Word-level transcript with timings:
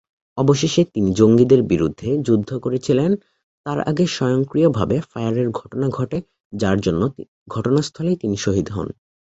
অবশেষে, 0.37 0.81
তিনি 0.93 1.09
জঙ্গিদের 1.13 1.61
বিরুদ্ধে 1.63 2.09
যুদ্ধ 2.21 2.49
করেছিলেন 2.57 3.11
তার 3.65 3.79
আগে 3.81 4.05
স্বয়ংক্রিয়ভাবে 4.07 4.97
ফায়ারের 5.09 5.47
ঘটনা 5.51 5.87
ঘটে 5.89 6.17
যার 6.53 6.77
জন্য 6.79 7.01
ঘটনাস্থলেই 7.49 8.17
তিনি 8.17 8.35
শহীদ 8.37 8.67
হন। 8.71 8.87